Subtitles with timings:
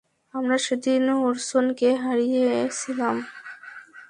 [0.33, 3.15] আমরা সেদিন ওরসনকে হারিয়েছিলাম।